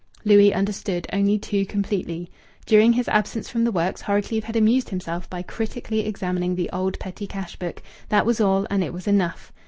Louis 0.25 0.51
understood, 0.51 1.05
only 1.13 1.37
too 1.37 1.63
completely. 1.63 2.31
During 2.65 2.93
his 2.93 3.07
absence 3.07 3.47
from 3.49 3.63
the 3.65 3.71
works 3.71 4.01
Horrocleave 4.01 4.45
had 4.45 4.55
amused 4.55 4.89
himself 4.89 5.29
by 5.29 5.43
critically 5.43 6.07
examining 6.07 6.55
the 6.55 6.71
old 6.71 6.97
petty 6.97 7.27
cash 7.27 7.55
book. 7.57 7.83
That 8.09 8.25
was 8.25 8.41
all, 8.41 8.65
and 8.71 8.83
it 8.83 8.93
was 8.93 9.05
enough. 9.07 9.53